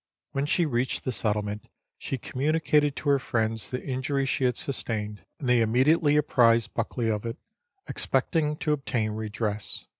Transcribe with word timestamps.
When 0.31 0.47
she 0.47 0.65
reached 0.65 1.03
the 1.05 1.11
settlement 1.11 1.67
she 1.99 2.17
communicated 2.17 2.95
to 2.95 3.09
her 3.09 3.19
friends 3.19 3.69
the 3.69 3.85
injury 3.85 4.25
she 4.25 4.45
had 4.45 4.57
sustained, 4.57 5.23
and 5.39 5.47
they 5.47 5.61
immediately 5.61 6.17
apprised 6.17 6.73
Buckley 6.73 7.11
of 7.11 7.23
it, 7.23 7.37
expecting 7.85 8.55
to 8.55 8.73
obtain 8.73 9.11
redress. 9.11 9.85